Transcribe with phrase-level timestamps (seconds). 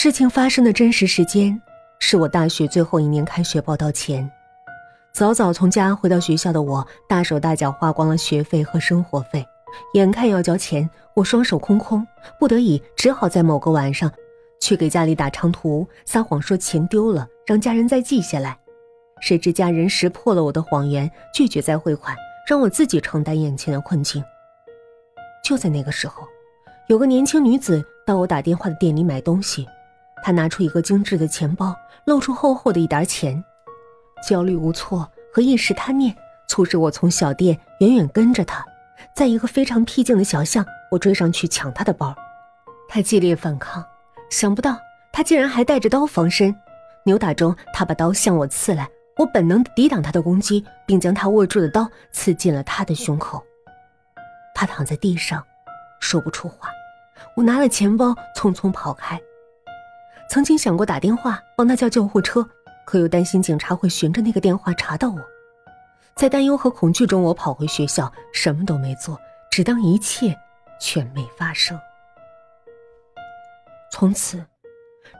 [0.00, 1.60] 事情发生的真实时间
[1.98, 4.30] 是我大学最后一年开学报到前，
[5.12, 9.44] 早早从家回到学校的我，大手大脚花光了学费和生活费，
[9.94, 12.06] 眼看要交钱，我双手空空，
[12.38, 14.08] 不得已只好在某个晚上
[14.60, 18.56] 去给家里打长途，撒谎说钱丢了，让家人再记下来。
[19.20, 22.16] 谁知家人识破了我的谎言，拒绝再汇款，
[22.48, 24.22] 让我自己承担眼前的困境。
[25.42, 26.22] 就在那个时候，
[26.86, 29.66] 有个年轻女子到我打电话的店里买东西，
[30.22, 33.42] 他拿出一个精致的钱包，露出厚厚的一沓钱。
[34.26, 36.14] 焦虑无措和一时贪念
[36.48, 38.64] 促使我从小店远远跟着他，
[39.14, 42.14] 在一个非常僻静的小巷，我追上去抢他的包。
[42.88, 43.84] 他激烈反抗，
[44.30, 44.76] 想不到
[45.12, 46.54] 他竟然还带着刀防身。
[47.04, 53.42] 扭打中，他把刀向我刺来，我本能抵挡他的攻击，并将他握住的刀刺进了他的胸口。
[54.54, 55.42] 他躺在地上，
[56.00, 56.68] 说不出话。
[57.36, 59.20] 我拿了钱包，匆匆跑开。
[60.30, 62.46] 曾经想过打电话帮他叫救护车，
[62.84, 65.18] 可又担心警察会循着那个电话查到我。
[66.14, 69.18] 在担忧和恐惧中，我跑回学校，什么都没做，
[69.50, 70.36] 只当一切
[70.80, 71.78] 全没发生。
[73.90, 74.44] 从此，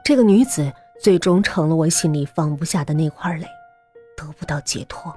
[0.05, 3.47] 这个女子最终成了我心里放不下的那块垒，
[4.15, 5.15] 得不到解脱。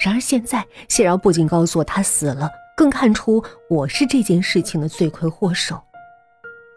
[0.00, 2.50] 然而现在，谢饶不仅告诉我她死了。
[2.76, 5.82] 更看出我是这件事情的罪魁祸首，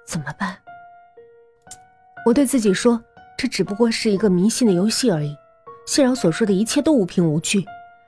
[0.05, 0.57] 怎么办？
[2.25, 3.03] 我对自己说，
[3.37, 5.35] 这只不过是一个迷信的游戏而已。
[5.87, 7.65] 谢饶所说的一切都无凭无据，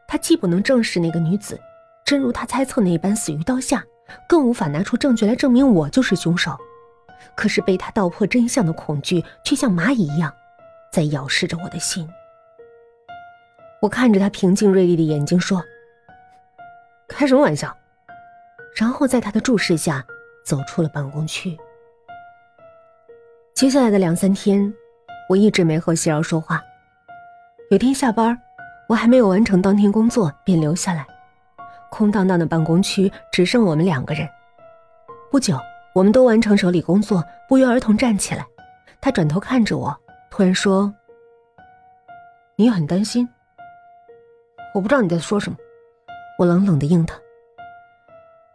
[0.08, 1.60] 他既不能证实那个女子
[2.06, 3.84] 真如他猜测那般死于刀下，
[4.30, 6.56] 更无法拿出证据来证明我就是凶手。
[7.36, 10.32] 可是被他道破真相的恐惧，却像蚂蚁一样，
[10.92, 12.08] 在咬噬着我的心。
[13.82, 15.64] 我看着他平静锐利的眼睛说
[17.10, 17.76] ：“开什么玩笑？”
[18.78, 20.06] 然后在他的注视下，
[20.46, 21.58] 走出了办公区。
[23.56, 24.74] 接下来的两三天，
[25.30, 26.60] 我一直没和谢饶说话。
[27.70, 28.36] 有天下班，
[28.90, 31.06] 我还没有完成当天工作，便留下来。
[31.92, 34.28] 空荡荡的办公区只剩我们两个人。
[35.32, 35.56] 不久，
[35.94, 38.44] 我们都完成手里工作，不约而同站起来。
[39.00, 39.96] 他转头看着我，
[40.32, 40.92] 突然说
[42.58, 43.30] ：“你很担心？”
[44.74, 45.58] 我不知道你在说什么。
[46.40, 47.16] 我冷冷的应他。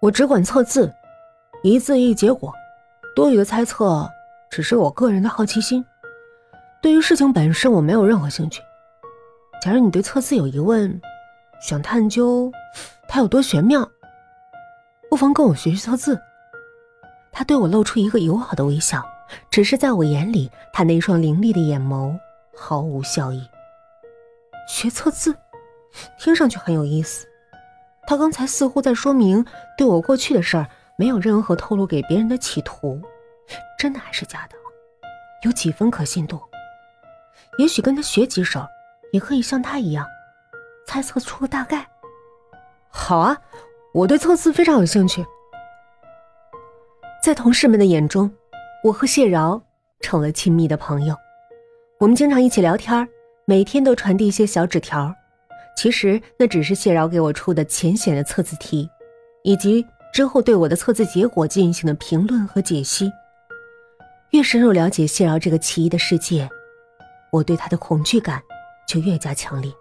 [0.00, 0.92] 我只管测字，
[1.62, 2.52] 一字一结果，
[3.14, 4.10] 多余的猜测
[4.58, 5.84] 只是我个人的好奇心。
[6.82, 8.60] 对于事情本身，我没有任何兴趣。
[9.62, 11.00] 假如你对测字有疑问，
[11.60, 12.50] 想探究
[13.06, 13.88] 它有多玄妙，
[15.08, 16.20] 不妨跟我学学测字。
[17.30, 19.00] 他对我露出一个友好的微笑，
[19.48, 22.18] 只是在我眼里，他那双凌厉的眼眸
[22.56, 23.48] 毫无笑意。
[24.66, 25.36] 学测字，
[26.18, 27.28] 听上去很有意思。
[28.08, 29.46] 他刚才似乎在说明
[29.76, 33.00] 对我过去的事儿没有任何透露给别人的企图，
[33.78, 34.56] 真的还是假的？
[35.44, 36.40] 有几分可信度？
[37.58, 38.66] 也许跟他学几手，
[39.12, 40.04] 也可以像他一样
[40.86, 41.86] 猜测出个大概。
[42.90, 43.38] 好啊，
[43.94, 45.24] 我对测字非常有兴趣。
[47.22, 48.30] 在同事们的眼中，
[48.82, 49.60] 我和谢饶
[50.00, 51.14] 成了亲密的朋友，
[51.98, 53.08] 我们经常一起聊天，
[53.44, 55.14] 每天都传递一些小纸条。
[55.76, 58.90] 其实那只是谢饶给我出的浅显的测字题，
[59.44, 63.12] 以及之后对我的测字结果进行的评论和解析。
[64.30, 66.48] 越深入了解谢饶这个奇异的世界，
[67.30, 68.42] 我对他的恐惧感
[68.86, 69.72] 就越加强烈。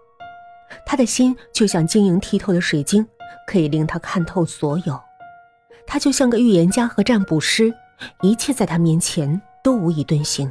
[0.86, 3.06] 他的心就像晶莹剔透的水晶，
[3.46, 4.98] 可以令他看透所有。
[5.86, 7.72] 他就像个预言家和占卜师，
[8.22, 10.50] 一切在他面前都无以遁形。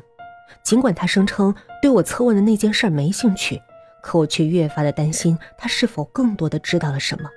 [0.64, 3.62] 尽管他声称对我测问的那件事没兴趣。
[4.00, 7.30] 可我却越发的担心，他是否更多的知道了什么？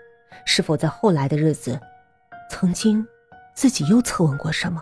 [0.45, 1.81] 是否在后来的日子，
[2.51, 3.05] 曾经
[3.55, 4.81] 自己又测问过什么，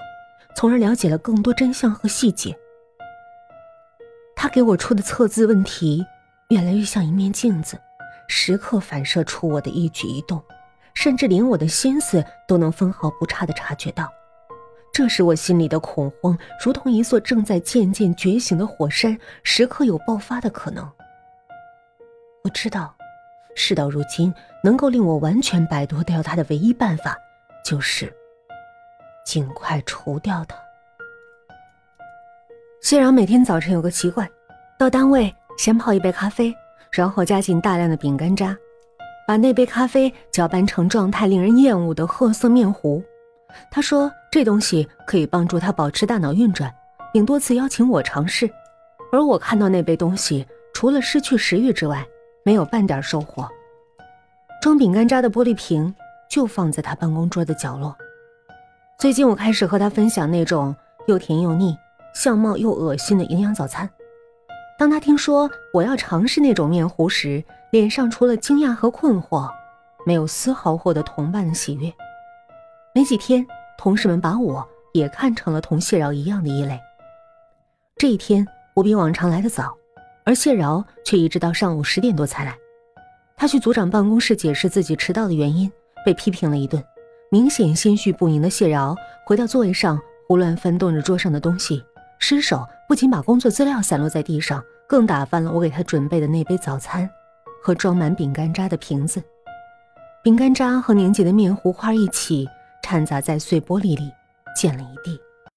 [0.58, 2.52] 从而了解了更多真相和细节？
[4.34, 6.04] 他给我出的测字问题，
[6.48, 7.80] 越来越像一面镜子，
[8.26, 10.42] 时刻反射出我的一举一动，
[10.94, 14.12] 甚至连我的心思都能分毫不差的察觉到。
[14.92, 20.84] 这时我心里的恐慌，如同一座正在渐渐觉醒的火山，时刻有爆发的可能。
[22.42, 22.92] 我知道，
[23.54, 24.34] 事到如今，
[24.64, 27.16] 能够令我完全摆脱掉他的唯一办法，
[27.64, 28.12] 就是
[29.28, 30.56] 尽快除掉他。
[32.80, 34.26] 谢然每天早晨有个习惯，
[34.78, 36.50] 到单位先泡一杯咖啡，
[36.90, 38.56] 然后加进大量的饼干渣，
[39.26, 43.04] 把那杯咖啡搅拌成状态令人厌恶的褐色面糊。
[43.70, 46.74] 他说这东西可以帮助他保持大脑运转，
[47.12, 48.48] 并多次邀请我尝试。
[49.12, 52.02] 而我看到那杯东西，除了失去食欲之外，
[52.46, 53.46] 没有半点收获。
[54.62, 55.94] 装饼干渣的玻璃瓶
[56.30, 57.94] 就放在他办公桌的角落。
[58.98, 60.74] 最近我开始和他分享那种
[61.06, 61.78] 又甜又腻、
[62.12, 63.88] 相貌又恶心的营养早餐。
[64.76, 69.48] 当他听说我要尝试那种面糊时，脸上除了惊讶和困惑，
[70.04, 71.94] 没有丝毫获得同伴的喜悦。
[72.92, 73.46] 没几天，
[73.78, 76.80] 同事们把我也看成了同谢饶一样的异类。
[77.96, 79.72] 这一天，我比往常来的早，
[80.24, 82.52] 而谢饶却一直到上午十点多才来。
[83.36, 85.70] 他去组长办公室解释自己迟到的原因，
[86.04, 86.82] 被批评了一顿。
[87.30, 88.96] 明显心绪不宁的谢饶
[89.26, 91.84] 回到座位上，胡乱翻动着桌上的东西，
[92.18, 97.08] 失手不仅把工作资料散落在地上，更打翻了我给他准备的那杯早餐
[97.62, 99.22] 和装满饼干渣的瓶子。
[100.22, 102.48] 饼干渣和凝结的面糊块一起
[102.82, 104.10] 掺杂在碎玻璃里，
[104.56, 105.20] 溅了一地。